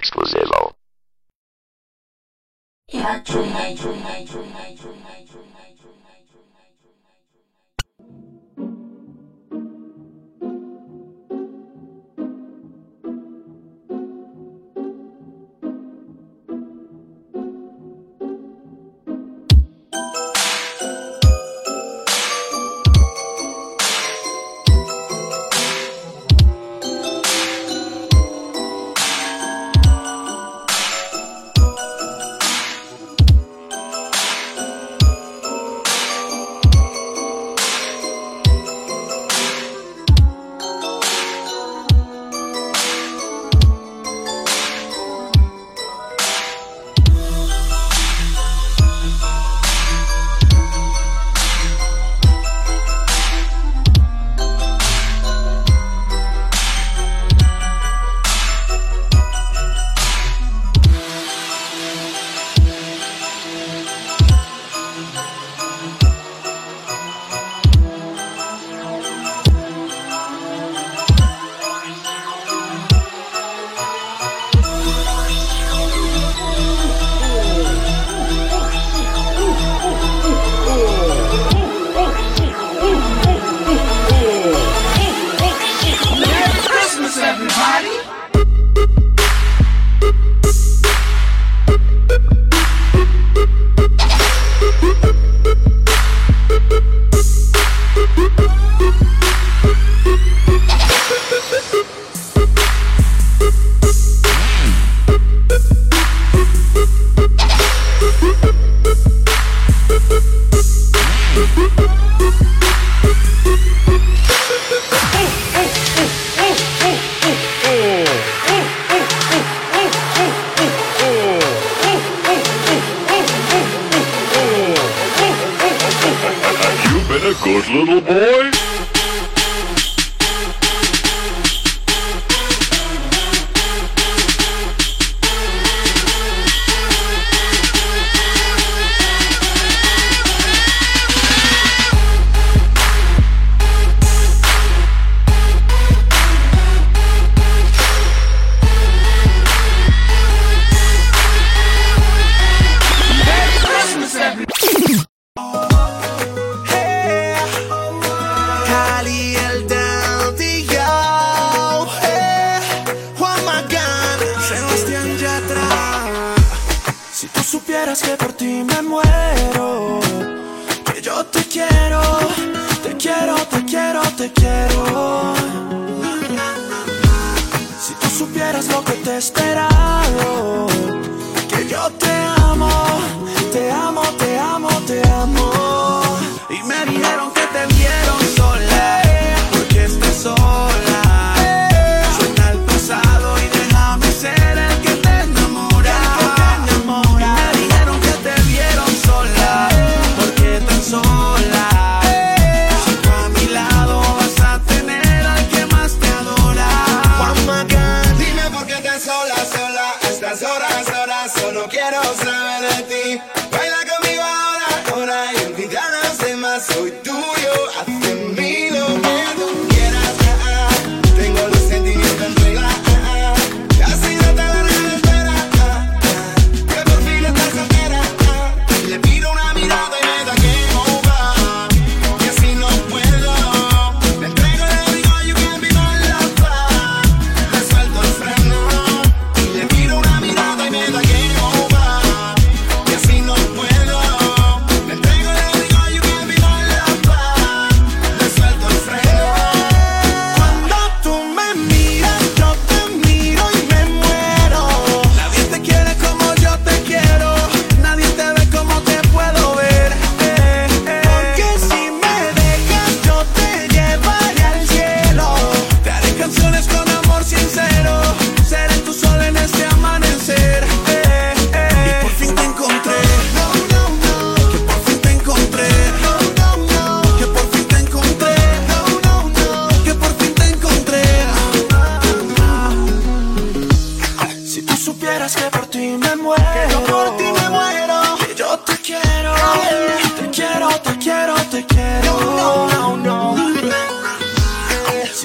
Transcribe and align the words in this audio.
Exclusivo. 0.00 0.72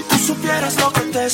Supieras 0.04 0.80
lo 0.80 0.92
que 0.92 1.02
te 1.02 1.24
he 1.24 1.28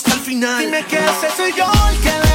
hasta 0.00 0.14
el 0.14 0.20
final. 0.20 0.64
Dime 0.64 0.84
que 0.86 0.96
ese 0.96 1.30
soy 1.36 1.52
yo 1.52 1.66
el 1.90 2.00
que 2.00 2.29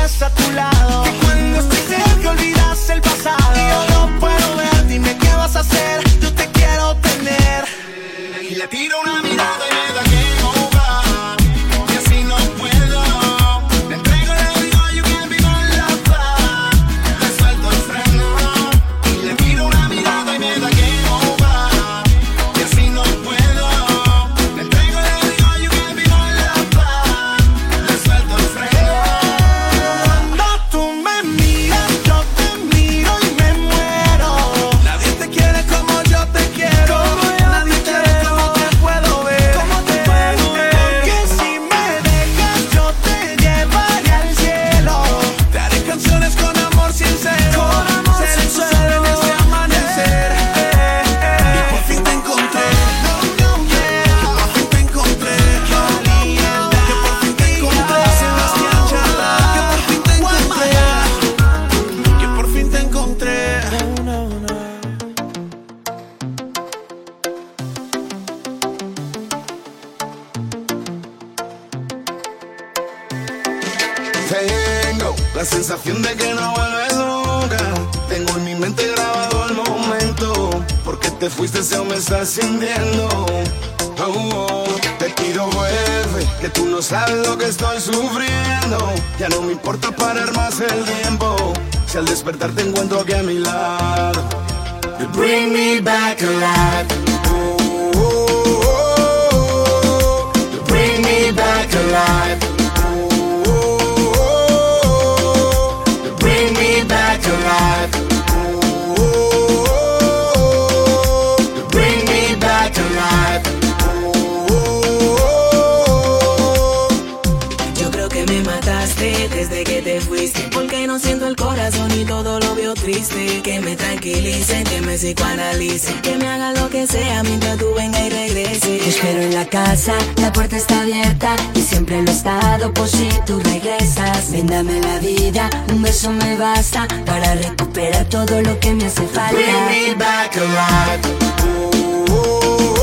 psicoanalice. 125.06 125.94
Que 126.02 126.16
me 126.16 126.28
haga 126.28 126.52
lo 126.54 126.69
que 126.69 126.88
sea 126.88 127.22
mientras 127.24 127.57
tú 127.57 127.74
venga 127.75 128.00
y 128.00 128.10
regrese. 128.10 128.78
Te 128.78 128.90
espero 128.90 129.22
en 129.22 129.34
la 129.34 129.46
casa, 129.46 129.94
la 130.18 130.31
puerta 130.31 130.57
está 130.57 130.81
abierta. 130.81 131.36
Y 131.54 131.62
siempre 131.62 132.02
lo 132.02 132.10
he 132.10 132.13
estado 132.13 132.74
por 132.74 132.88
si 132.88 133.10
tú 133.25 133.40
regresas. 133.40 134.31
Véndame 134.31 134.80
la 134.81 135.00
vida, 135.00 135.50
un 135.72 135.81
beso 135.81 136.10
me 136.12 136.36
basta. 136.38 136.88
Para 137.06 137.36
recuperar 137.36 138.06
todo 138.06 138.42
lo 138.42 138.60
que 138.60 138.74
me 138.74 138.86
hace 138.86 139.06
falta. 139.07 139.34
Bring 139.34 139.66
me 139.69 139.96
back 139.96 140.36
alive. 140.38 141.02
Oh, 141.44 142.06
oh, 142.10 142.75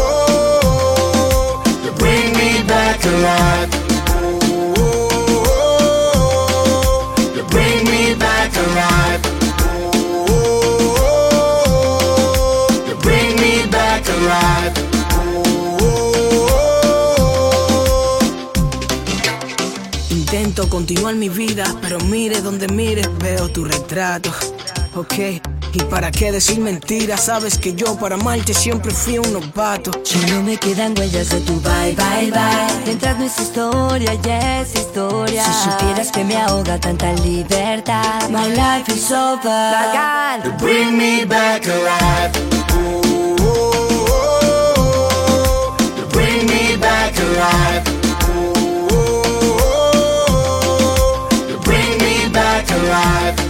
oh, 1.57 1.63
Bring 1.99 2.33
me 2.37 2.63
back 2.65 3.05
alive. 3.05 3.82
continuar 20.73 21.15
mi 21.15 21.29
vida, 21.29 21.65
pero 21.83 22.01
mire 22.01 22.41
donde 22.41 22.67
mire, 22.67 23.03
veo 23.19 23.47
tu 23.51 23.63
retrato. 23.63 24.31
Ok, 24.95 25.13
y 25.75 25.83
para 25.91 26.11
qué 26.11 26.33
decir 26.33 26.61
mentiras, 26.61 27.27
sabes 27.27 27.59
que 27.59 27.75
yo 27.75 27.95
para 27.99 28.15
amarte 28.15 28.55
siempre 28.55 28.91
fui 28.91 29.19
un 29.19 29.35
novato. 29.35 29.91
Ya 30.03 30.35
no 30.35 30.43
me 30.43 30.57
quedan 30.57 30.99
huellas 30.99 31.29
de 31.29 31.41
tu 31.41 31.61
bye, 31.61 31.95
bye, 31.95 32.31
bye. 32.31 32.85
Mientras 32.87 33.19
no 33.19 33.27
es 33.27 33.39
historia, 33.39 34.15
ya 34.15 34.63
es 34.63 34.75
historia. 34.75 35.45
Si 35.45 35.71
supieras 35.71 36.11
que 36.11 36.25
me 36.25 36.37
ahoga 36.39 36.81
tanta 36.81 37.13
libertad, 37.21 38.31
my 38.31 38.49
life 38.49 38.91
is 38.91 39.13
over. 39.13 39.43
Bagal. 39.43 40.57
Bring 40.59 40.97
me 40.97 41.27
back 41.27 41.67
alive. 41.67 42.33
Ooh. 42.79 43.37
Bring 46.15 46.47
me 46.47 46.79
back 46.79 47.15
alive. 47.19 47.92
drive. 52.93 53.42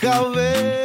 deja 0.00 0.22
ver. 0.30 0.83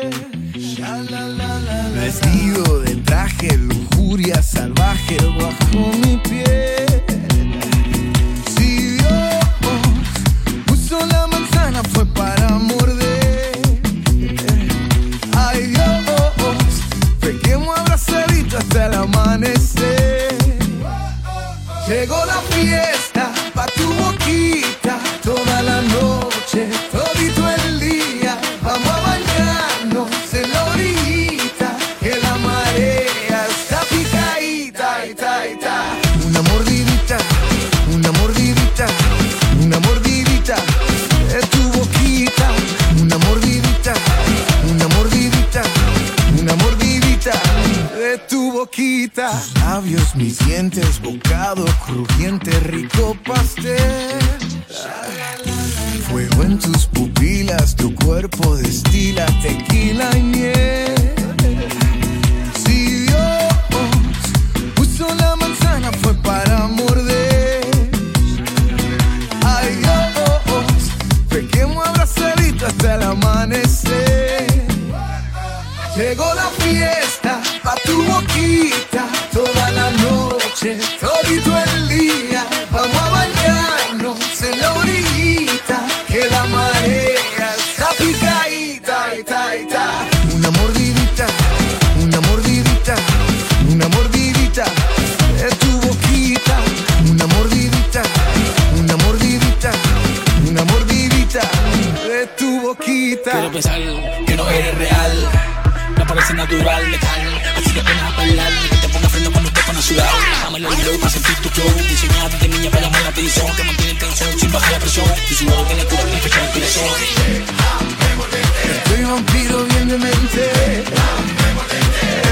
vampiro 119.10 119.66
bien 119.66 119.88
de 119.88 119.98
mente. 119.98 120.84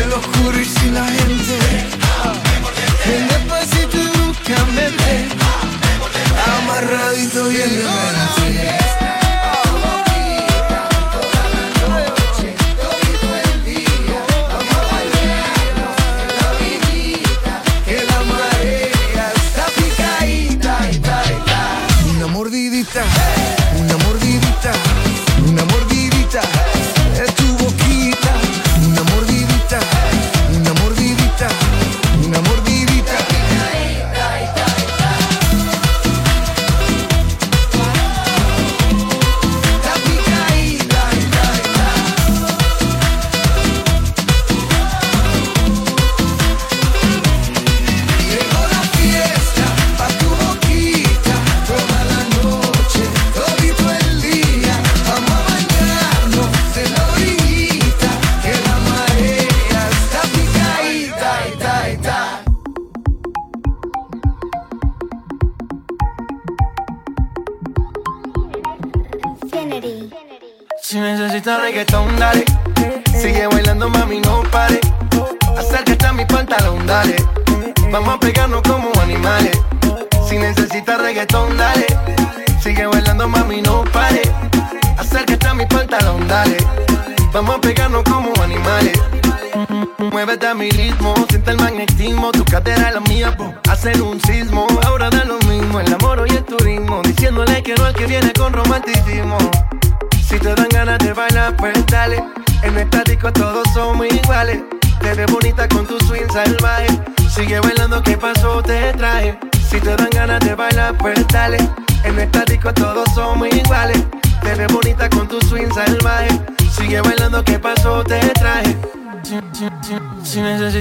El 0.03 0.13
oscuro 0.13 0.60
y 0.60 0.65
sin 0.65 0.93
la 0.93 1.05
gente. 1.05 1.57
En 3.05 3.27
despacito 3.27 3.98
y 3.98 4.07
bruscamente. 4.17 5.27
Amarradito 6.57 7.48
bien 7.50 7.69
de 7.69 7.84
mente. 7.84 8.87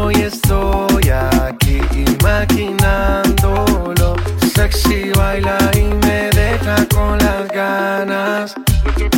hoy 0.00 0.14
estoy 0.14 1.10
aquí 1.10 1.80
imaginándolo. 1.94 4.16
Sexy 4.54 5.10
baila 5.16 5.58
y 5.74 5.82
me 6.04 6.30
deja 6.30 6.86
con 6.92 7.18
las 7.18 7.48
ganas. 7.48 8.54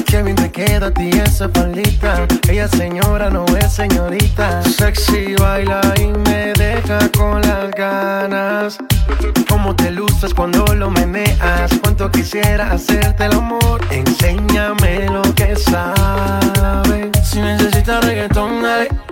Qué 0.07 0.23
bien 0.23 0.37
te 0.37 0.51
queda 0.51 0.87
a 0.89 0.91
ti 0.91 1.11
esa 1.11 1.49
palita. 1.49 2.27
Ella 2.49 2.69
señora 2.69 3.31
no 3.31 3.45
es 3.59 3.73
señorita. 3.73 4.63
Sexy 4.63 5.35
baila 5.37 5.81
y 5.99 6.07
me 6.07 6.53
deja 6.55 6.99
con 7.17 7.41
las 7.43 7.71
ganas. 7.73 8.79
Cómo 9.49 9.75
te 9.75 9.91
luces 9.91 10.35
cuando 10.35 10.65
lo 10.75 10.91
meneas. 10.91 11.73
Cuánto 11.83 12.11
quisiera 12.11 12.73
hacerte 12.73 13.25
el 13.27 13.33
amor. 13.33 13.81
Enséñame 13.91 15.09
lo 15.11 15.23
que 15.35 15.57
sabes. 15.57 17.11
Si 17.25 17.41
necesitas 17.41 18.05
reggaetón, 18.05 18.63
dale. 18.63 19.12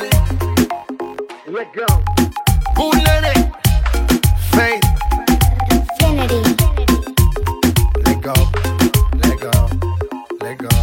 Let 1.51 1.73
go. 1.73 1.85
Faith. 4.53 4.83
Infinity. 5.69 6.55
Let 8.05 8.21
go. 8.21 8.33
Let 9.21 9.39
go. 9.41 9.69
Let 10.39 10.57
go. 10.59 10.80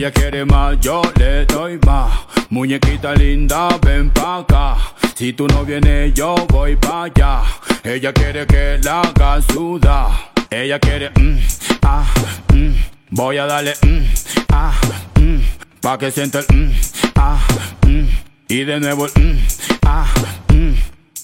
Ella 0.00 0.12
quiere 0.12 0.46
más, 0.46 0.80
yo 0.80 1.02
le 1.18 1.44
doy 1.44 1.78
más. 1.84 2.10
Muñequita 2.48 3.12
linda, 3.12 3.68
ven 3.84 4.08
pa' 4.08 4.38
acá. 4.38 4.78
Si 5.14 5.34
tú 5.34 5.46
no 5.46 5.62
vienes, 5.62 6.14
yo 6.14 6.34
voy 6.48 6.74
pa' 6.76 7.02
allá. 7.02 7.42
Ella 7.84 8.10
quiere 8.10 8.46
que 8.46 8.80
la 8.82 9.02
haga 9.02 9.42
sudar. 9.42 10.32
Ella 10.48 10.78
quiere, 10.78 11.10
mm, 11.10 11.38
ah, 11.82 12.06
mm. 12.54 12.72
Voy 13.10 13.36
a 13.36 13.44
darle, 13.44 13.74
mm, 13.82 14.04
ah, 14.48 14.72
mm. 15.20 15.40
Pa' 15.82 15.98
que 15.98 16.10
sienta 16.10 16.38
el, 16.38 16.46
mm, 16.48 16.72
ah, 17.16 17.38
mm. 17.86 18.06
Y 18.48 18.64
de 18.64 18.80
nuevo 18.80 19.04
el, 19.04 19.12
mm, 19.22 19.38
ah, 19.84 20.06
mm. 20.48 20.72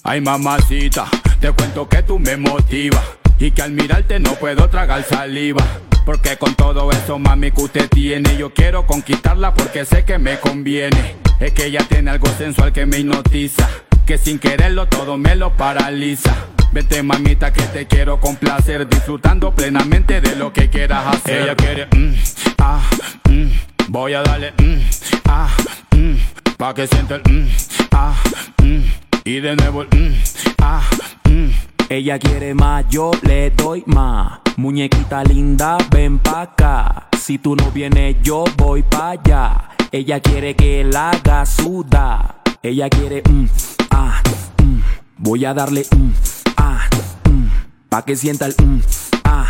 Ay, 0.02 0.20
mamacita, 0.20 1.06
te 1.40 1.50
cuento 1.50 1.88
que 1.88 2.02
tú 2.02 2.18
me 2.18 2.36
motivas. 2.36 3.15
Y 3.38 3.50
que 3.50 3.62
al 3.62 3.72
mirarte 3.72 4.18
no 4.18 4.34
puedo 4.34 4.68
tragar 4.68 5.04
saliva. 5.04 5.64
Porque 6.04 6.36
con 6.36 6.54
todo 6.54 6.90
eso, 6.92 7.18
mami, 7.18 7.50
que 7.50 7.62
usted 7.62 7.88
tiene, 7.88 8.36
yo 8.36 8.54
quiero 8.54 8.86
conquistarla 8.86 9.52
porque 9.54 9.84
sé 9.84 10.04
que 10.04 10.18
me 10.18 10.38
conviene. 10.38 11.16
Es 11.40 11.52
que 11.52 11.66
ella 11.66 11.84
tiene 11.88 12.12
algo 12.12 12.28
sensual 12.38 12.72
que 12.72 12.86
me 12.86 12.98
hipnotiza. 12.98 13.68
Que 14.06 14.16
sin 14.16 14.38
quererlo 14.38 14.86
todo 14.86 15.18
me 15.18 15.34
lo 15.34 15.52
paraliza. 15.56 16.34
Vete, 16.72 17.02
mamita, 17.02 17.52
que 17.52 17.62
te 17.62 17.86
quiero 17.86 18.20
complacer. 18.20 18.88
Disfrutando 18.88 19.52
plenamente 19.52 20.20
de 20.20 20.36
lo 20.36 20.52
que 20.52 20.70
quieras 20.70 21.16
hacer. 21.16 21.42
Ella 21.42 21.56
quiere, 21.56 21.86
mm, 21.86 22.14
ah, 22.58 22.82
mm. 23.28 23.46
Voy 23.88 24.14
a 24.14 24.22
darle, 24.22 24.52
mm, 24.52 24.80
ah, 25.28 25.48
mm. 25.96 26.14
Pa' 26.56 26.72
que 26.72 26.86
sienta 26.86 27.16
el, 27.16 27.22
mm, 27.22 27.48
ah, 27.92 28.14
mm. 28.62 28.82
Y 29.24 29.40
de 29.40 29.56
nuevo 29.56 29.82
el, 29.82 29.88
mm, 29.88 30.14
ah, 30.60 30.82
mm. 31.28 31.50
Ella 31.88 32.18
quiere 32.18 32.52
más, 32.52 32.84
yo 32.90 33.12
le 33.22 33.50
doy 33.50 33.84
más. 33.86 34.40
Muñequita 34.56 35.22
linda, 35.22 35.78
ven 35.92 36.18
pa' 36.18 36.42
acá. 36.42 37.08
Si 37.16 37.38
tú 37.38 37.54
no 37.54 37.70
vienes, 37.70 38.16
yo 38.22 38.44
voy 38.56 38.82
pa' 38.82 39.10
allá. 39.10 39.68
Ella 39.92 40.18
quiere 40.18 40.56
que 40.56 40.82
la 40.82 41.10
haga 41.10 41.46
suda. 41.46 42.42
Ella 42.60 42.88
quiere, 42.88 43.22
mm, 43.30 43.46
ah, 43.92 44.20
mm. 44.64 44.80
Voy 45.18 45.44
a 45.44 45.54
darle, 45.54 45.86
mm, 45.96 46.10
ah, 46.56 46.88
mm. 47.30 47.46
Pa' 47.88 48.04
que 48.04 48.16
sienta 48.16 48.46
el, 48.46 48.54
mm, 48.60 48.80
ah, 49.22 49.46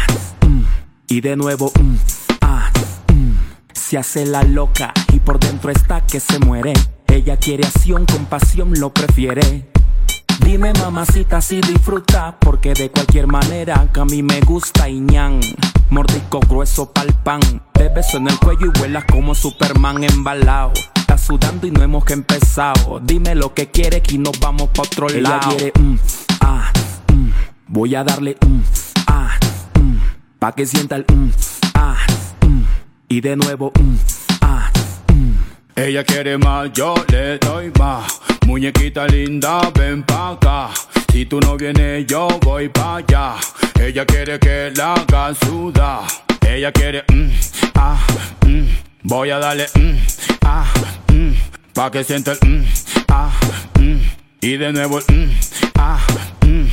mm. 0.47 0.63
Y 1.09 1.23
de 1.23 1.37
nuevo, 1.37 1.73
mm, 1.81 1.97
ah, 2.43 2.71
mm. 3.15 3.33
Se 3.73 3.97
hace 3.97 4.27
la 4.27 4.43
loca 4.43 4.93
y 5.11 5.21
por 5.21 5.41
dentro 5.41 5.71
está 5.71 6.03
que 6.03 6.21
se 6.21 6.39
muere. 6.39 6.75
Ella 7.07 7.39
quiere 7.39 7.65
acción, 7.65 8.05
compasión, 8.05 8.75
lo 8.79 8.93
prefiere. 8.93 9.71
Dime 10.41 10.73
mamacita 10.75 11.41
si 11.41 11.61
disfruta 11.61 12.37
Porque 12.39 12.75
de 12.75 12.91
cualquier 12.91 13.27
manera 13.27 13.89
que 13.93 14.01
a 14.01 14.05
mí 14.05 14.23
me 14.23 14.41
gusta 14.41 14.89
Iñan 14.89 15.41
Mordisco 15.91 16.41
grueso 16.41 16.93
pa'l 16.93 17.13
pan 17.23 17.41
Te 17.73 17.89
beso 17.89 18.17
en 18.19 18.29
el 18.29 18.39
cuello 18.39 18.73
y 18.75 18.79
vuelas 18.79 19.05
como 19.05 19.35
Superman 19.35 20.05
embalado 20.05 20.73
Estás 20.95 21.23
sudando 21.23 21.67
y 21.67 21.71
no 21.71 21.83
hemos 21.83 22.05
que 22.05 22.13
empezado 22.13 23.01
Dime 23.03 23.35
lo 23.35 23.55
que 23.55 23.71
quieres 23.71 24.03
y 24.13 24.19
nos 24.19 24.39
vamos 24.41 24.69
pa' 24.75 24.83
otro 24.83 25.09
Ella 25.09 25.21
lado 25.21 25.57
quiere, 25.57 25.73
mm, 25.79 25.97
ah, 26.41 26.73
mm. 27.13 27.31
Voy 27.69 27.95
a 27.95 28.05
darle 28.05 28.37
mm, 28.47 28.61
ah, 29.07 29.39
mm. 29.81 29.97
Pa' 30.39 30.53
que 30.53 30.67
sienta 30.67 30.97
el 30.97 31.07
mm, 31.13 31.31
ah, 31.75 31.97
mm. 32.47 32.63
Y 33.09 33.21
de 33.21 33.37
nuevo 33.37 33.73
mm. 33.79 33.97
Ella 35.77 36.03
quiere 36.05 36.39
más, 36.39 36.73
yo 36.73 36.95
le 37.09 37.37
doy 37.37 37.71
más. 37.79 38.21
Muñequita 38.47 39.07
linda, 39.07 39.61
ven 39.75 40.03
pa' 40.05 40.31
acá. 40.31 40.71
Si 41.13 41.27
tú 41.27 41.39
no 41.39 41.59
vienes, 41.59 42.07
yo 42.07 42.29
voy 42.43 42.71
pa' 42.71 42.97
allá. 42.97 43.35
Ella 43.79 44.07
quiere 44.07 44.39
que 44.39 44.73
la 44.75 44.95
haga 44.95 45.35
sudar. 45.35 46.01
Ella 46.49 46.73
quiere, 46.73 47.05
mm, 47.13 47.29
ah, 47.75 47.99
mm. 48.47 48.67
Voy 49.03 49.29
a 49.29 49.39
darle, 49.39 49.67
mm, 49.75 49.97
ah, 50.47 50.65
mm. 51.13 51.33
Pa' 51.75 51.91
que 51.91 52.05
sienta 52.05 52.33
el, 52.33 52.39
mm, 52.49 52.65
ah, 53.09 53.31
mm. 53.79 54.01
Y 54.41 54.57
de 54.57 54.73
nuevo 54.73 55.01
el, 55.01 55.15
mm, 55.15 55.31
ah, 55.75 56.01
mm. 56.47 56.67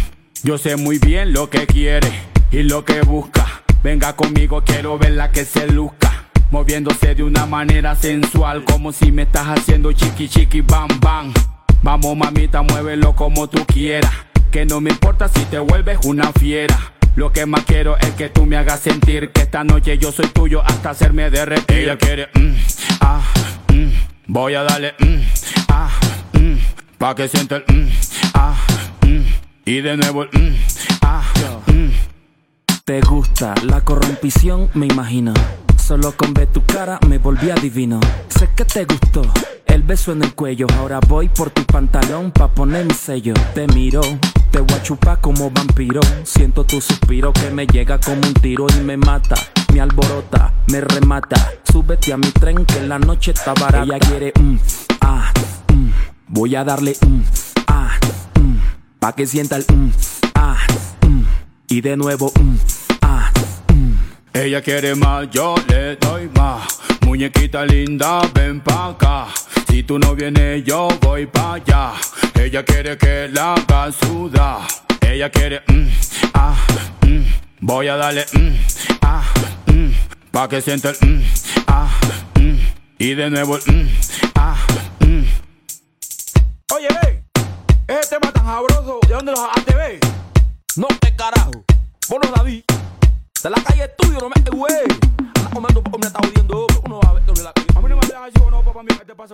Yo 0.44 0.58
sé 0.58 0.78
muy 0.78 0.98
bien 1.00 1.34
lo 1.34 1.50
que 1.50 1.68
quiere 1.68 2.10
y 2.52 2.64
lo 2.64 2.86
que 2.86 3.02
busca. 3.02 3.64
Venga 3.84 4.16
conmigo, 4.16 4.64
quiero 4.64 4.98
verla 4.98 5.30
que 5.30 5.44
se 5.44 5.68
luzca. 5.68 6.13
Moviéndose 6.54 7.16
de 7.16 7.24
una 7.24 7.48
manera 7.48 7.96
sensual, 7.96 8.64
como 8.64 8.92
si 8.92 9.12
me 9.12 9.24
estás 9.24 9.48
haciendo 9.48 9.92
chiqui 9.92 10.30
chiqui 10.30 10.62
bam 10.62 10.88
bam. 11.00 11.34
Vamos 11.82 12.16
mamita, 12.16 12.62
muévelo 12.62 13.16
como 13.16 13.50
tú 13.50 13.66
quieras. 13.66 14.12
Que 14.52 14.64
no 14.64 14.80
me 14.80 14.92
importa 14.92 15.28
si 15.28 15.44
te 15.46 15.58
vuelves 15.58 15.98
una 16.06 16.32
fiera. 16.34 16.78
Lo 17.16 17.32
que 17.32 17.48
más 17.48 17.64
quiero 17.66 17.98
es 17.98 18.12
que 18.12 18.30
tú 18.30 18.46
me 18.46 18.56
hagas 18.56 18.82
sentir 18.82 19.32
que 19.32 19.42
esta 19.42 19.64
noche 19.64 19.98
yo 19.98 20.12
soy 20.12 20.28
tuyo 20.28 20.62
hasta 20.64 20.92
hacerme 20.92 21.32
derretir. 21.32 21.76
Ella 21.76 21.98
quiere, 21.98 22.30
mm, 22.36 22.54
ah, 23.02 23.24
mm. 23.74 23.90
Voy 24.28 24.54
a 24.54 24.62
darle, 24.62 24.94
mm, 25.00 25.22
ah, 25.70 25.90
mm. 26.34 26.58
Pa' 27.00 27.16
que 27.16 27.30
sienta 27.30 27.56
el, 27.56 27.64
mm, 27.68 27.90
ah, 28.36 28.56
mm. 29.08 29.24
Y 29.66 29.82
de 29.82 29.98
nuevo 29.98 30.22
el, 30.22 30.30
mm, 30.40 30.56
ah, 31.02 31.24
mm. 31.66 31.73
Te 32.86 33.00
gusta 33.00 33.56
la 33.64 33.80
corrompición, 33.80 34.70
me 34.74 34.88
imagino. 34.88 35.34
Solo 35.82 36.12
con 36.18 36.34
ver 36.34 36.48
tu 36.48 36.66
cara 36.66 37.00
me 37.08 37.18
volví 37.18 37.50
adivino. 37.50 38.02
Sé 38.28 38.50
que 38.58 38.66
te 38.66 38.84
gustó 38.84 39.22
el 39.68 39.84
beso 39.84 40.12
en 40.12 40.22
el 40.22 40.36
cuello. 40.36 40.68
Ahora 40.78 41.00
voy 41.08 41.30
por 41.30 41.50
tu 41.50 41.64
pantalón 41.64 42.32
pa' 42.32 42.50
poner 42.50 42.86
mi 42.86 42.94
sello. 42.94 43.36
Te 43.54 43.68
miro, 43.68 44.02
te 44.52 44.60
voy 44.60 44.74
a 44.78 44.84
chupar 44.84 45.22
como 45.22 45.50
vampiro. 45.50 46.02
Siento 46.26 46.66
tu 46.66 46.82
suspiro 46.82 47.32
que 47.32 47.52
me 47.52 47.66
llega 47.68 48.02
como 48.02 48.18
un 48.18 48.34
tiro 48.34 48.66
y 48.78 48.82
me 48.82 48.98
mata. 48.98 49.36
Me 49.74 49.80
alborota, 49.80 50.54
me 50.68 50.82
remata. 50.82 51.54
Súbete 51.64 52.12
a 52.12 52.18
mi 52.18 52.32
tren 52.32 52.66
que 52.66 52.82
la 52.86 53.00
noche 53.00 53.32
está 53.32 53.54
barata. 53.54 53.86
Ella 53.86 54.00
quiere, 54.00 54.34
mm, 54.38 54.58
ah, 55.00 55.32
mm. 55.74 55.90
Voy 56.28 56.54
a 56.58 56.66
darle, 56.66 56.98
mm, 57.08 57.22
ah, 57.68 57.98
mm. 58.42 58.58
Pa' 59.00 59.14
que 59.14 59.26
sienta 59.26 59.56
el, 59.56 59.66
mm, 59.74 59.90
ah. 60.36 60.58
Y 61.74 61.82
de 61.82 61.98
nuevo, 61.98 62.32
mm, 62.40 62.56
ah, 63.02 63.32
mm. 63.74 63.94
Ella 64.32 64.62
quiere 64.62 64.94
más, 64.94 65.28
yo 65.32 65.56
le 65.68 65.96
doy 65.96 66.30
más. 66.36 66.80
Muñequita 67.02 67.66
linda, 67.66 68.22
ven 68.32 68.62
pa' 68.62 68.90
acá. 68.90 69.28
Si 69.68 69.82
tú 69.82 69.98
no 69.98 70.14
vienes, 70.14 70.64
yo 70.64 70.88
voy 71.02 71.26
pa' 71.26 71.56
allá. 71.56 71.94
Ella 72.36 72.64
quiere 72.64 72.96
que 72.96 73.28
la 73.34 73.56
haga 73.56 73.92
sudar. 73.92 74.60
Ella 75.02 75.32
quiere, 75.32 75.64
mm, 75.68 75.88
ah, 76.36 76.56
mm. 77.08 77.24
Voy 77.62 77.88
a 77.88 77.96
darle, 77.96 78.24
mm, 78.34 78.56
ah, 79.02 79.24
mm. 79.66 79.90
Pa' 80.30 80.48
que 80.48 80.62
sienta 80.62 80.92
el, 80.92 80.98
mm, 81.02 81.24
ah, 81.66 81.90
mm. 82.36 82.58
Y 83.00 83.16
de 83.16 83.32
nuevo 83.32 83.58
el, 83.58 83.64
mm, 83.74 83.90
ah, 84.36 84.58
mm. 85.00 85.24
Oye, 86.76 86.88
ve, 87.02 87.24
ese 87.88 88.10
tema 88.10 88.32
tan 88.32 88.46
sabroso, 88.46 89.00
¿de 89.08 89.14
dónde 89.16 89.32
lo 89.32 89.38
sacaste, 89.38 89.74
ve? 89.74 90.00
No 90.76 90.88
te 91.00 91.14
sabí. 91.18 91.43
De 93.44 93.50
la 93.50 93.62
calle 93.62 93.90
tuyo, 93.98 94.20
no 94.22 94.30
me 94.30 94.58
güey. 94.58 94.74
Anda 95.36 95.50
comiendo, 95.52 95.84
me 96.00 96.08
está 96.08 96.20
jodiendo, 96.26 96.66
uno 96.86 97.02
va 97.04 97.10
a 97.10 97.14
ver, 97.14 97.24
A 97.76 97.82
mí 97.82 97.90
no 97.90 97.98
me 97.98 98.08
dejan 98.08 98.24
así, 98.24 98.40
no, 98.50 98.64
papá 98.64 98.84
mío, 98.84 98.98
¿qué 98.98 99.06
te 99.06 99.14
pasa? 99.14 99.34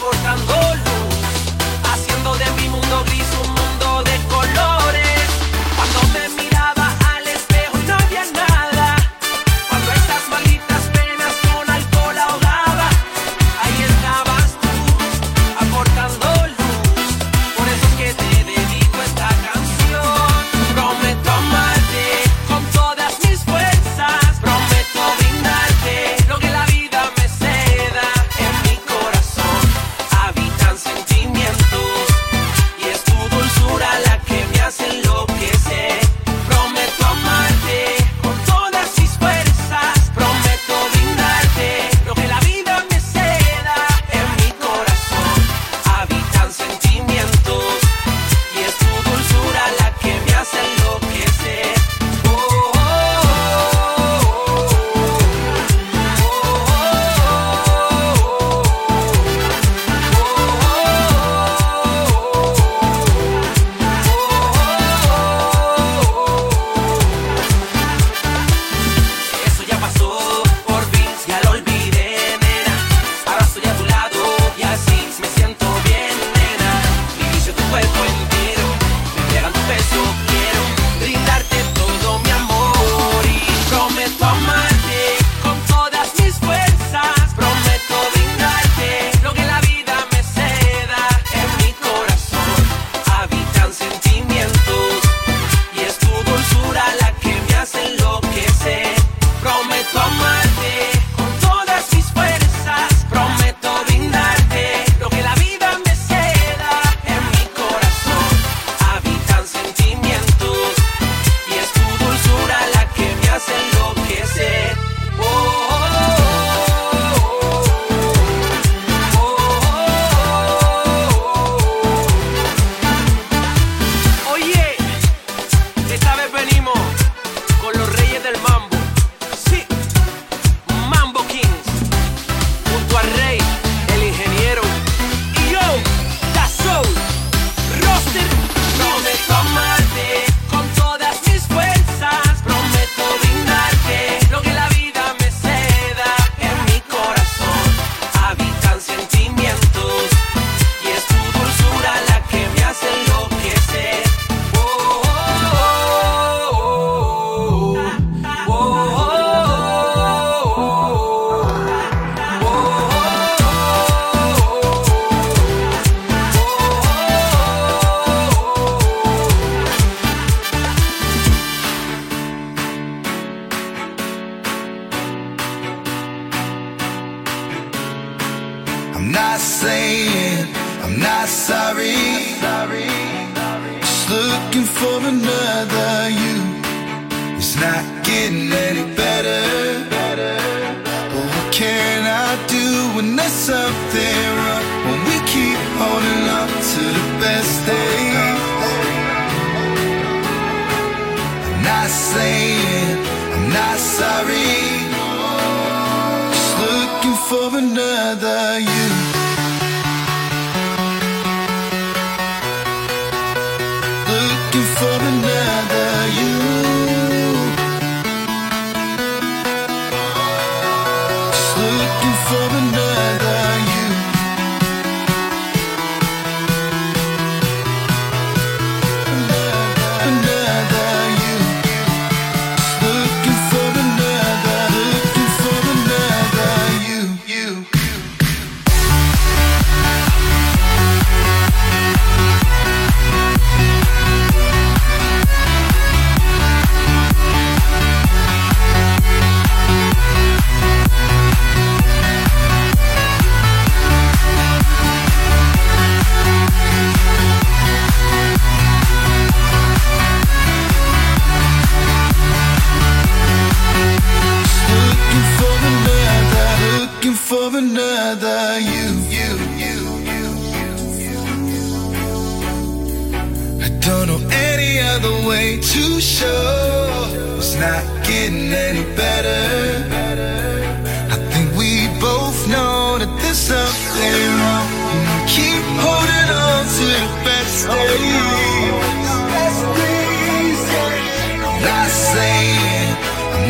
Aportando 0.00 0.59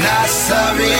Not 0.02 0.28
sorry, 0.28 0.90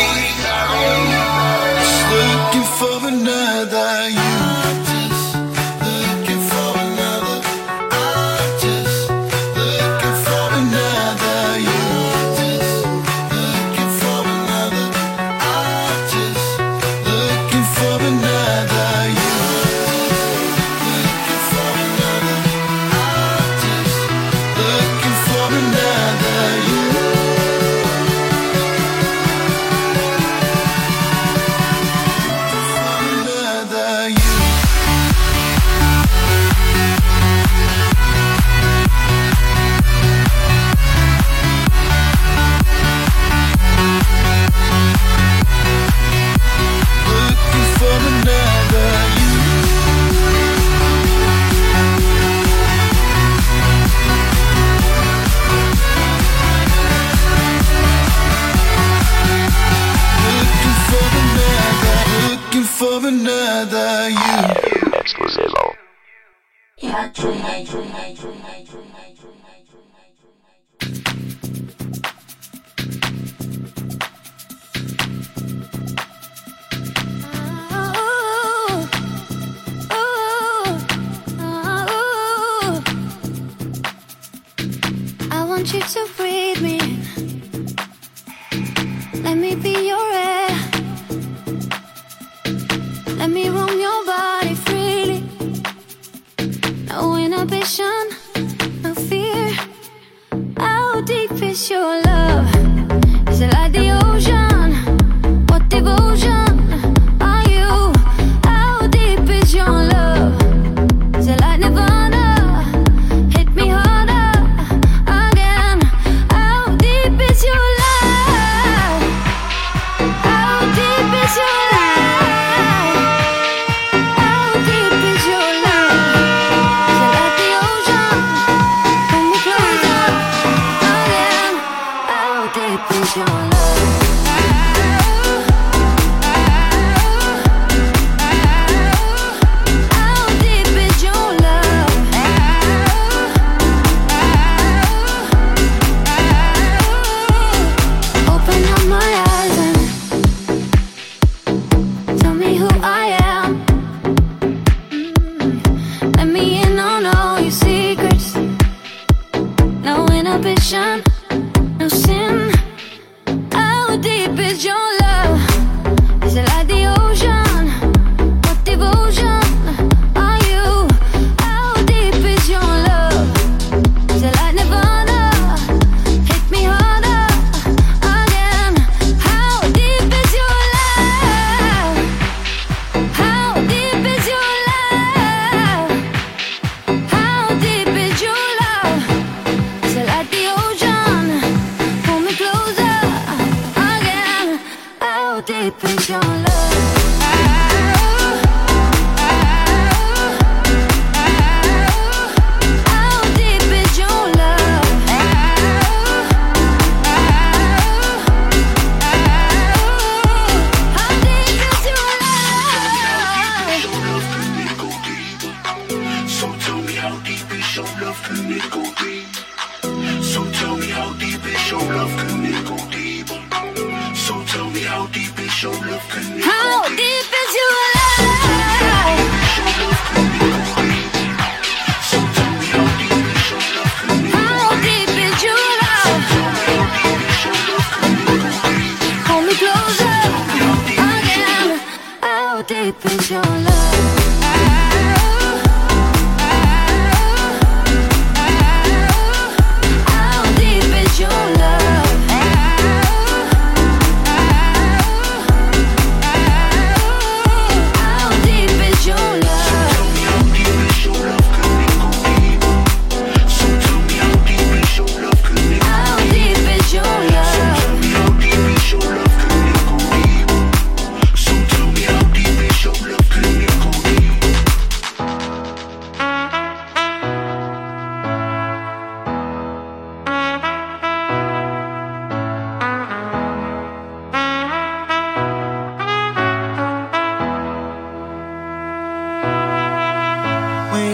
looking 2.12 2.66
for 2.78 3.08
another. 3.08 4.19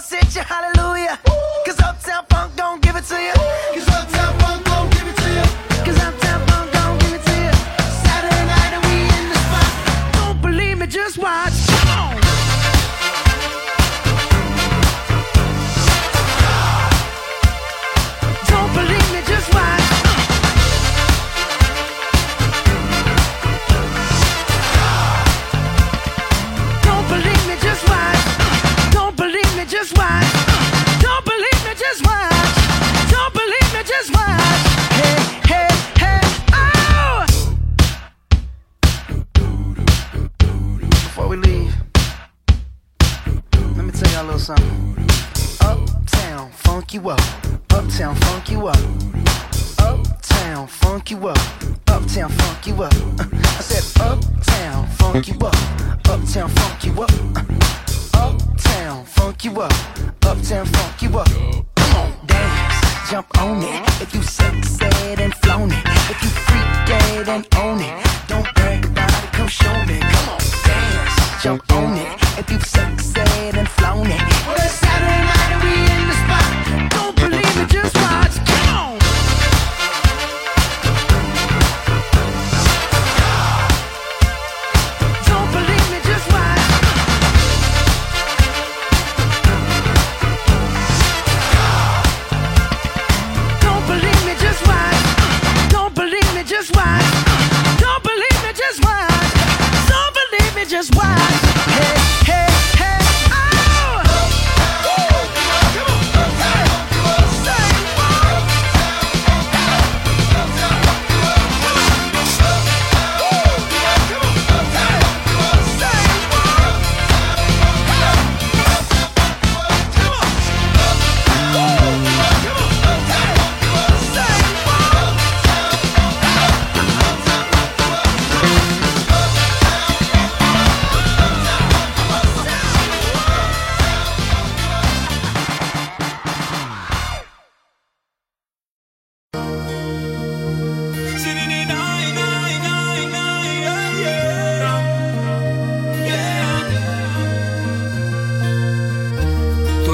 Y'all 0.00 0.06
sit 0.06 0.34
your 0.34 0.44
hallelujah. 0.44 1.18
Cause 1.66 1.78
Uptown 1.80 2.24
Funk 2.30 2.56
don't 2.56 2.80
give 2.80 2.96
it 2.96 3.04
to 3.04 3.20
you. 3.20 3.34
Cause 3.74 3.88
Uptown 3.88 4.39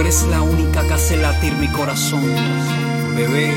eres 0.06 0.22
la 0.28 0.40
única 0.40 0.86
que 0.86 0.94
hace 0.94 1.16
latir 1.16 1.52
mi 1.54 1.66
corazón. 1.66 2.22
Bebé, 3.16 3.52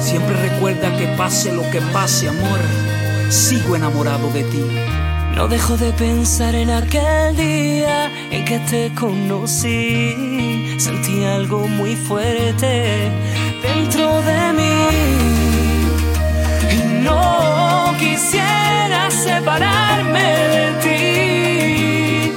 siempre 0.00 0.34
recuerda 0.48 0.96
que 0.98 1.06
pase 1.16 1.52
lo 1.52 1.62
que 1.70 1.80
pase, 1.92 2.28
amor, 2.28 2.58
sigo 3.28 3.76
enamorado 3.76 4.32
de 4.32 4.42
ti. 4.42 4.64
No 5.36 5.46
dejo 5.46 5.76
de 5.76 5.92
pensar 5.92 6.56
en 6.56 6.70
aquel 6.70 7.36
día 7.36 8.10
en 8.32 8.44
que 8.44 8.58
te 8.70 8.92
conocí. 8.98 10.76
Sentí 10.76 11.24
algo 11.24 11.68
muy 11.68 11.94
fuerte 11.94 13.08
dentro 13.62 14.22
de 14.22 14.52
mí. 14.58 14.88
Y 16.74 17.04
no 17.04 17.94
quisiera 17.96 19.08
separarme 19.08 20.28
de 20.56 20.66
ti. 20.82 22.32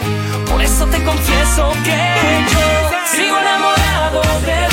Por 0.51 0.61
eso 0.61 0.85
te 0.85 1.03
confieso 1.03 1.71
que 1.83 1.97
yo... 2.53 3.02
todo 4.13 4.72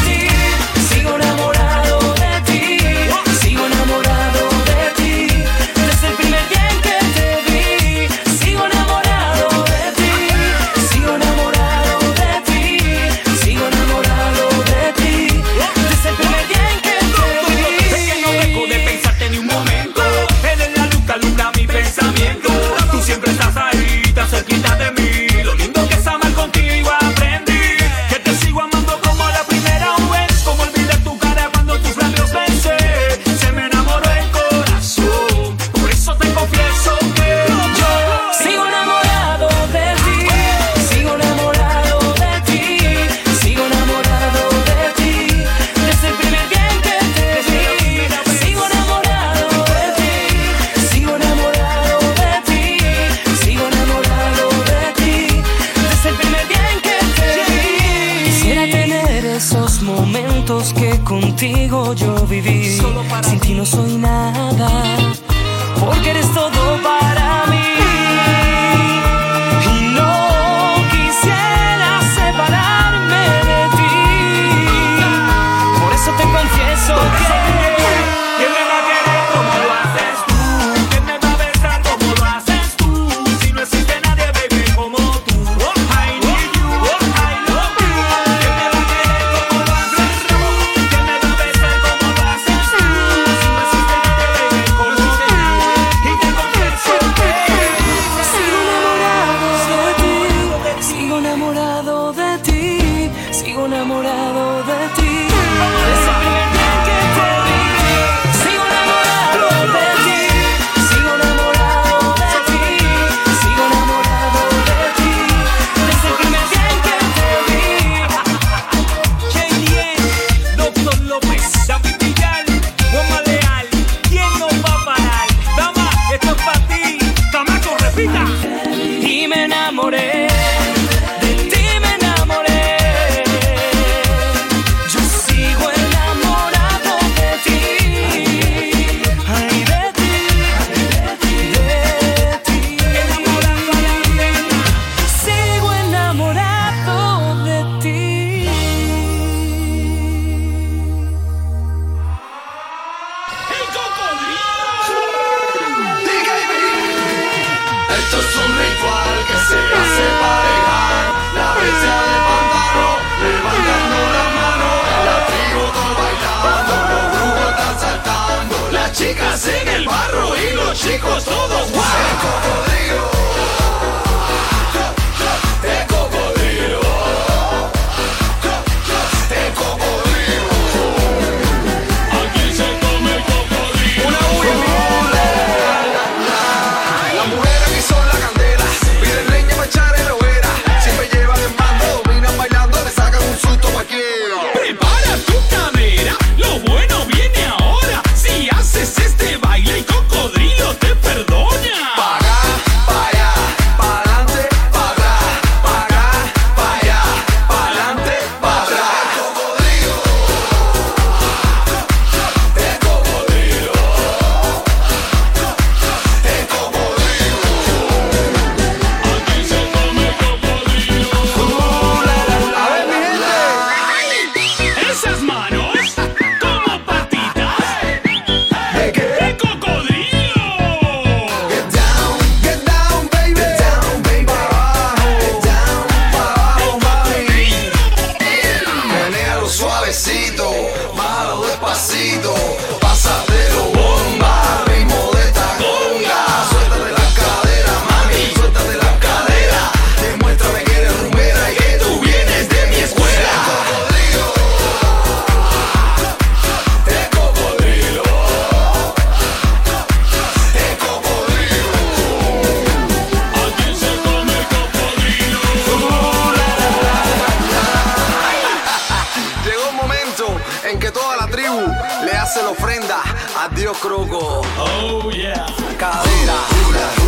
Adiós, 273.43 273.79
Croco. 273.79 274.43
Oh, 274.59 275.11
yeah. 275.11 275.47
Cadera. 275.79 276.35
Dura. 276.63 277.00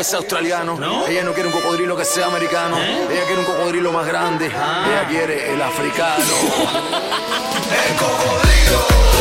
que 0.00 0.04
sea 0.04 0.18
australiano. 0.20 0.78
Ella 1.06 1.22
no 1.24 1.34
quiere 1.34 1.50
un 1.50 1.52
cocodrilo 1.52 1.94
que 1.94 2.06
sea 2.06 2.24
americano. 2.28 2.78
¿Eh? 2.78 3.06
Ella 3.10 3.24
quiere 3.26 3.40
un 3.40 3.44
cocodrilo 3.44 3.92
más 3.92 4.06
grande. 4.06 4.50
Ah. 4.56 4.86
Ella 4.88 5.08
quiere 5.08 5.52
el 5.52 5.60
africano. 5.60 6.24
el 7.86 7.96
cocodrilo. 7.96 9.19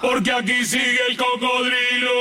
Porque 0.00 0.30
aquí 0.32 0.64
sigue 0.64 0.98
el 1.08 1.16
cocodrilo. 1.16 2.18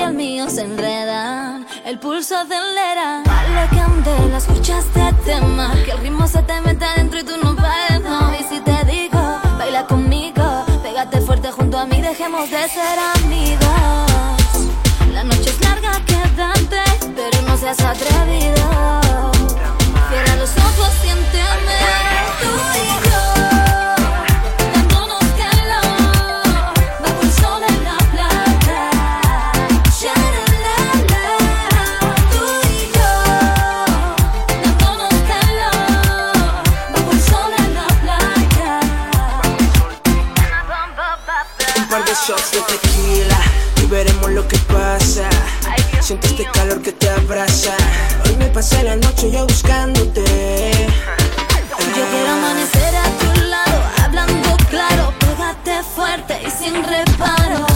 y 0.00 0.02
el 0.02 0.14
mío 0.14 0.48
se 0.48 0.62
enredan, 0.62 1.66
el 1.84 1.98
pulso 1.98 2.36
acelera. 2.36 3.22
Vale 3.26 3.68
candela, 3.68 4.38
escucha 4.38 4.78
este 4.78 5.12
tema, 5.24 5.74
que 5.84 5.90
el 5.90 5.98
ritmo 5.98 6.26
se 6.26 6.42
te 6.42 6.60
mete 6.62 6.84
adentro 6.84 7.20
y 7.20 7.24
tú 7.24 7.32
no 7.42 7.54
pares, 7.54 8.00
no. 8.00 8.32
Y 8.34 8.42
si 8.44 8.60
te 8.60 8.84
digo, 8.86 9.20
baila 9.58 9.86
conmigo, 9.86 10.64
pégate 10.82 11.20
fuerte 11.20 11.50
junto 11.52 11.78
a 11.78 11.86
mí, 11.86 12.00
dejemos 12.00 12.50
de 12.50 12.68
ser 12.68 12.98
amigos. 13.16 13.60
La 15.12 15.22
noche 15.24 15.50
es 15.50 15.60
larga, 15.60 16.00
quédate, 16.06 16.82
pero 17.14 17.42
no 17.42 17.56
seas 17.58 17.80
atrevido. 17.80 19.00
Cierra 20.08 20.36
los 20.36 20.50
ojos 20.56 20.92
y 21.04 21.08
entiende. 21.08 21.79
Un 41.80 41.88
par 41.88 42.04
de 42.04 42.12
shots 42.12 42.50
de 42.52 42.60
tequila 42.60 43.38
y 43.82 43.86
veremos 43.86 44.30
lo 44.32 44.46
que 44.46 44.58
pasa. 44.58 45.28
Siento 46.00 46.26
este 46.28 46.44
calor 46.52 46.82
que 46.82 46.92
te 46.92 47.08
abraza. 47.08 47.74
Hoy 48.26 48.36
me 48.36 48.46
pasé 48.48 48.82
la 48.82 48.96
noche 48.96 49.30
yo 49.30 49.46
buscándote. 49.46 50.22
Yo 51.96 52.04
quiero 52.10 52.30
amanecer 52.32 52.94
a 52.96 53.04
tu 53.18 53.40
lado, 53.46 53.82
hablando 54.04 54.56
claro. 54.68 55.14
Pégate 55.20 55.82
fuerte 55.94 56.42
y 56.46 56.50
sin 56.50 56.74
reparo. 56.84 57.69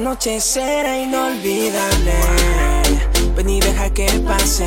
Noche 0.00 0.40
será 0.40 0.98
inolvidable. 0.98 2.14
Ven 3.36 3.50
y 3.50 3.60
deja 3.60 3.90
que 3.90 4.06
pase. 4.26 4.66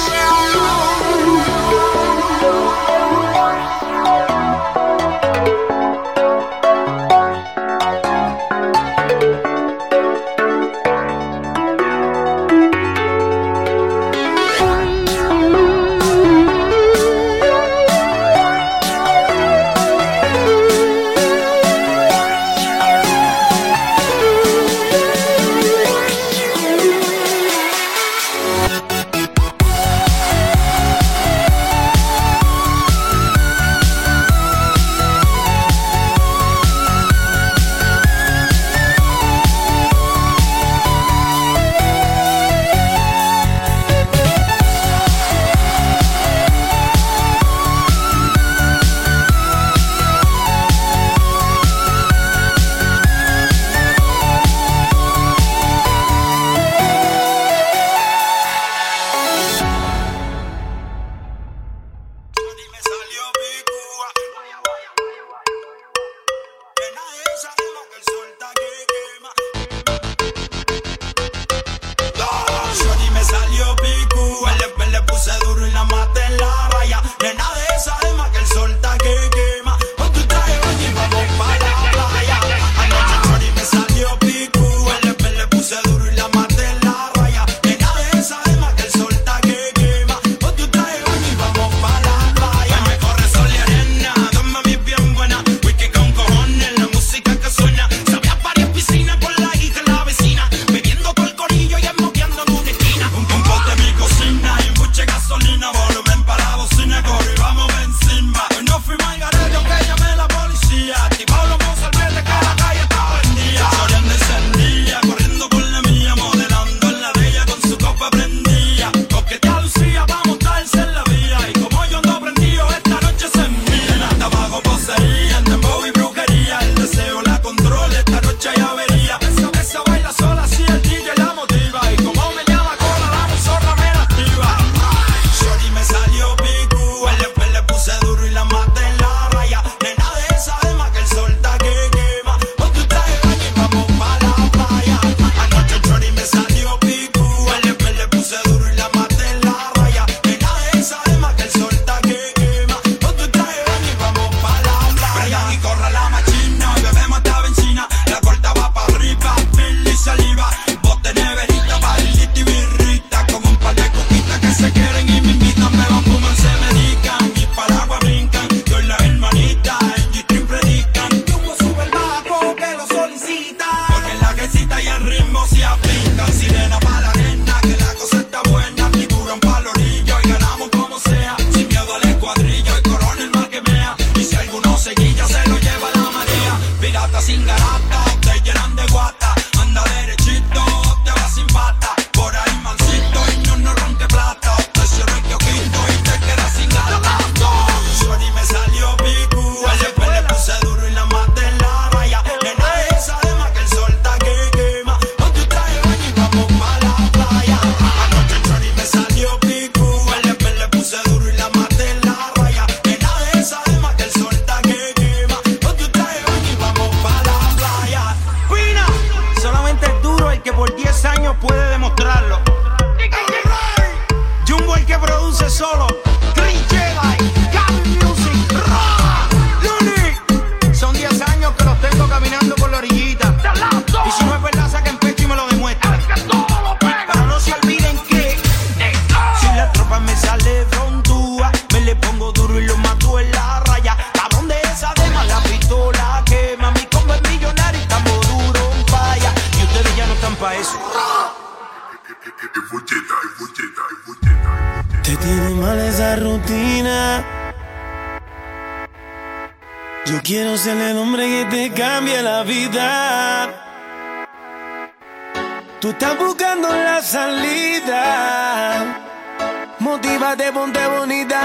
Motívate, 270.01 270.51
ponte 270.51 270.79
bonita, 270.87 271.41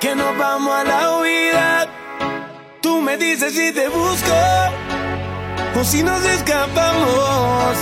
que 0.00 0.16
nos 0.16 0.36
vamos 0.36 0.74
a 0.74 0.82
la 0.82 1.16
huida. 1.16 1.86
Tú 2.80 3.00
me 3.00 3.16
dices 3.16 3.54
si 3.54 3.70
te 3.72 3.88
busco 3.88 4.34
o 5.78 5.84
si 5.84 6.02
nos 6.02 6.20
escapamos. 6.24 7.76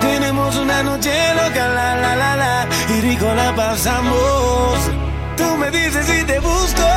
Tenemos 0.00 0.56
una 0.56 0.82
noche 0.82 1.12
loca, 1.34 1.68
la 1.68 1.96
la 1.96 2.16
la 2.16 2.36
la, 2.36 2.66
y 2.96 3.00
rico 3.02 3.26
la 3.34 3.54
pasamos. 3.54 4.78
Tú 5.36 5.54
me 5.58 5.70
dices 5.70 6.06
si 6.06 6.24
te 6.24 6.38
busco 6.38 6.88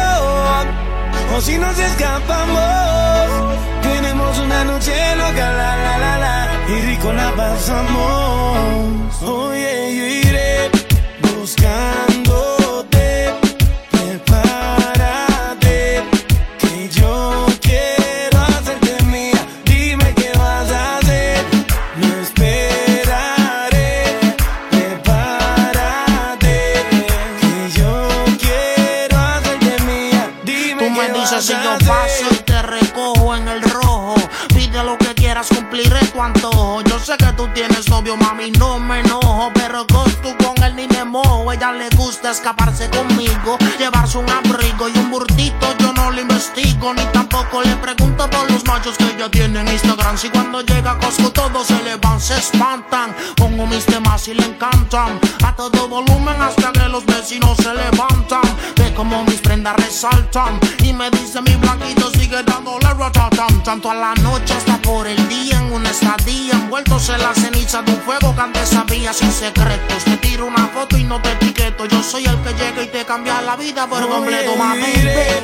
o 1.35 1.41
si 1.41 1.57
nos 1.57 1.77
escapamos. 1.77 3.57
Tenemos 3.81 4.39
una 4.39 4.63
noche 4.63 4.95
loca, 5.17 5.51
la 5.51 5.75
la 5.75 5.97
la 5.97 6.17
la, 6.19 6.49
y 6.69 6.81
rico 6.83 7.11
la 7.11 7.35
pasamos. 7.35 9.21
Oye, 9.23 9.93
yo 9.93 10.29
iré 10.29 10.71
buscándote. 11.21 12.56
Mami, 38.37 38.51
no 38.51 38.79
me 38.79 38.99
enojo. 38.99 39.51
Pero 39.53 39.85
tú 39.85 39.97
con 40.43 40.63
él 40.63 40.75
ni 40.75 40.87
me 40.87 41.03
mojo. 41.03 41.51
Ella 41.51 41.71
le 41.71 41.89
gusta 41.95 42.31
escaparse 42.31 42.89
conmigo, 42.89 43.57
llevarse 43.77 44.17
un 44.17 44.29
abrigo 44.29 44.87
y 44.89 44.97
un 44.97 45.11
burtito. 45.11 45.67
Yo 45.79 45.93
no 45.93 46.11
le 46.11 46.21
investigo, 46.21 46.93
ni 46.93 47.03
tampoco 47.05 47.61
le 47.63 47.75
pregunto 47.77 48.29
por 48.29 48.49
los 48.51 48.65
machos 48.65 48.97
que 48.97 49.05
ella 49.05 49.29
tiene 49.29 49.61
en 49.61 49.67
Instagram. 49.67 50.17
Si 50.17 50.29
cuando 50.29 50.61
llega 50.61 50.91
a 50.91 50.97
Costco 50.97 51.31
todos 51.31 51.67
se 51.67 51.81
le 51.83 51.95
van, 51.97 52.19
se 52.19 52.37
espantan. 52.37 53.15
Pongo 53.35 53.65
mis 53.67 53.85
temas 53.85 54.27
y 54.27 54.33
le 54.33 54.45
encantan. 54.45 55.19
A 55.43 55.55
todo 55.55 55.87
volumen 55.87 56.41
hasta 56.41 56.71
que 56.71 56.87
los 56.89 57.05
vecinos 57.05 57.57
se 57.57 57.73
levantan. 57.73 58.41
Ve 58.75 58.93
como 58.93 59.23
mis 59.23 59.41
resaltan. 59.63 60.59
Y 60.83 60.93
me 60.93 61.09
dice 61.11 61.41
mi 61.41 61.55
blanquito 61.55 62.09
sigue 62.11 62.43
dándole 62.43 62.93
ratatam. 62.93 63.63
Tanto 63.63 63.91
a 63.91 63.95
la 63.95 64.13
noche 64.15 64.53
hasta 64.53 64.77
por 64.81 65.07
el 65.07 65.27
día 65.29 65.57
en 65.59 65.71
una 65.71 65.89
estadía. 65.89 66.53
Envueltos 66.53 67.09
en 67.09 67.21
la 67.21 67.33
ceniza 67.33 67.81
de 67.81 67.91
un 67.93 68.01
fuego 68.01 68.35
que 68.35 68.41
antes 68.41 68.69
sabía 68.69 69.13
sin 69.13 69.31
secretos. 69.31 70.03
Te 70.03 70.17
tiro 70.17 70.45
una 70.45 70.67
foto 70.67 70.97
y 70.97 71.03
no 71.03 71.21
te 71.21 71.31
etiqueto. 71.31 71.85
Yo 71.85 72.01
soy 72.03 72.25
el 72.25 72.37
que 72.41 72.53
llega 72.53 72.83
y 72.83 72.87
te 72.87 73.05
cambia 73.05 73.41
la 73.41 73.55
vida 73.55 73.87
por 73.87 74.07
completo, 74.07 74.55
mami. 74.55 74.81
iré 74.95 75.41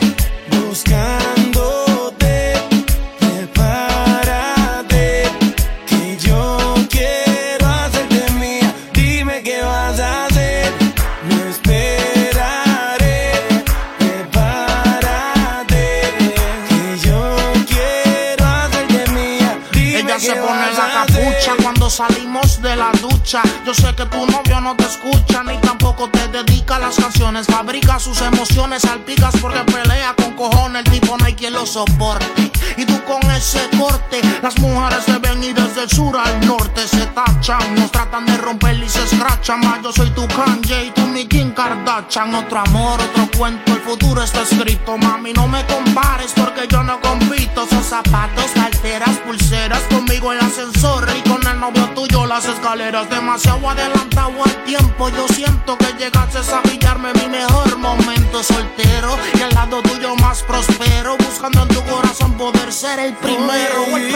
salimos 21.93 22.59
de 22.63 22.75
la 22.75 22.91
ducha. 22.93 23.43
Yo 23.65 23.73
sé 23.73 23.93
que 23.95 24.05
tu 24.05 24.25
novio 24.25 24.59
no 24.61 24.75
te 24.75 24.83
escucha 24.83 25.43
ni 25.43 25.55
tampoco 25.57 25.82
te 26.11 26.27
dedica 26.27 26.79
las 26.79 26.95
canciones. 26.95 27.47
Fabrica 27.47 27.99
sus 27.99 28.21
emociones, 28.21 28.81
salpicas 28.81 29.35
porque 29.37 29.59
pelea 29.59 30.13
con 30.15 30.33
cojones. 30.33 30.83
El 30.85 30.91
tipo 30.91 31.17
no 31.17 31.25
hay 31.25 31.33
quien 31.33 31.53
lo 31.53 31.65
soporte. 31.65 32.51
Y 32.77 32.85
tú 32.85 32.99
con 33.03 33.21
ese 33.31 33.69
corte, 33.77 34.21
las 34.41 34.57
mujeres 34.59 35.05
te 35.05 35.17
ven 35.19 35.43
y 35.43 35.53
desde 35.53 35.83
el 35.83 35.89
sur 35.89 36.17
al 36.17 36.45
norte 36.45 36.87
se 36.87 37.05
tachan. 37.07 37.75
Nos 37.75 37.91
tratan 37.91 38.25
de 38.25 38.37
romper 38.37 38.77
y 38.81 38.89
se 38.89 39.03
escrachan. 39.03 39.59
Más 39.61 39.81
yo 39.83 39.91
soy 39.91 40.09
tu 40.11 40.27
Kanye 40.27 40.85
y 40.85 40.91
tú 40.91 41.01
mi 41.01 41.25
Kim 41.27 41.51
Kardashian. 41.51 42.33
Otro 42.33 42.59
amor, 42.59 42.99
otro 42.99 43.29
cuento, 43.37 43.73
el 43.73 43.81
futuro 43.81 44.23
está 44.23 44.41
escrito. 44.41 44.97
Mami, 44.97 45.33
no 45.33 45.47
me 45.47 45.65
compares 45.65 46.33
porque 46.35 46.67
yo 46.67 46.83
no 46.83 46.99
compito. 47.01 47.67
Son 47.67 47.83
zapatos, 47.83 48.51
carteras, 48.55 49.17
pulseras. 49.25 49.81
Conmigo 49.89 50.31
el 50.31 50.39
ascensor 50.39 51.07
y 51.17 51.29
con 51.29 51.45
el 51.47 51.59
novio 51.59 51.89
tuyo 51.89 52.25
las 52.25 52.45
escaleras. 52.45 53.09
Demasiado 53.09 53.69
adelantado 53.69 54.43
al 54.43 54.63
tiempo. 54.63 55.09
Yo 55.09 55.27
siento 55.27 55.77
que 55.77 55.82
llegaste 55.97 56.39
a 56.53 56.61
pillarme 56.64 57.14
mi 57.14 57.27
mejor 57.27 57.77
momento 57.77 58.43
soltero. 58.43 59.18
Y 59.38 59.41
al 59.41 59.53
lado 59.53 59.81
tuyo 59.81 60.15
más 60.15 60.43
prospero. 60.43 61.18
Buscando 61.18 61.64
en 61.64 61.68
tu 61.69 61.81
corazón 61.84 62.34
poder 62.38 62.72
ser 62.72 62.99
el 62.99 63.14
primero. 63.14 63.84
o 63.91 63.97
el 63.97 64.14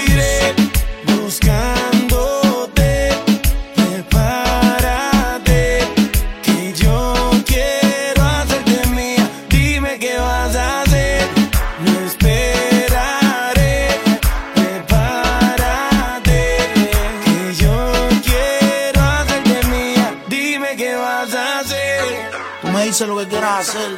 hacer. 23.59 23.97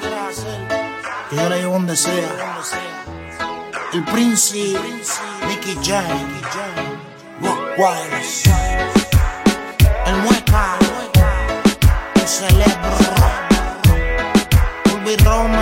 Que 1.29 1.35
yo 1.35 1.49
la 1.49 1.57
llevo 1.57 1.73
donde 1.73 1.95
sea. 1.95 2.61
El 3.93 4.03
príncipe, 4.05 4.79
Nicky 5.47 5.77
Jam, 5.83 6.05
Wireless. 7.77 8.45
El 10.05 10.15
mueca, 10.23 10.77
el 12.15 12.27
celebro. 12.27 12.97
Ulvi 14.93 15.15
Rome, 15.17 15.58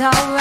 alright. 0.00 0.39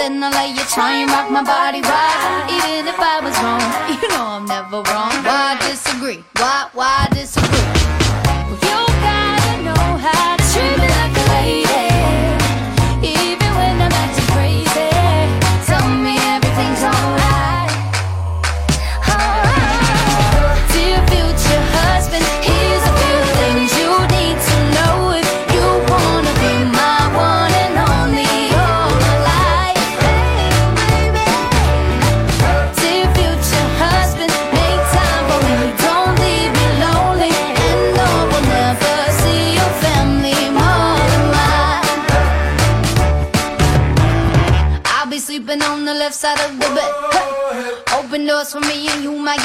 then 0.00 0.22
I 0.24 0.30
lay 0.30 0.48
you 0.56 0.64
try 0.64 0.92
and 1.02 1.10
rock 1.10 1.30
my 1.30 1.44
body 1.44 1.82
right. 1.82 2.48
Even 2.48 2.88
if 2.88 2.98
I 2.98 3.20
was 3.20 3.36
wrong, 3.44 3.60
you 4.00 4.08
know 4.08 4.24
I'm 4.36 4.46
never 4.46 4.80
wrong. 4.80 5.09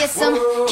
get 0.06 0.12
some. 0.14 0.66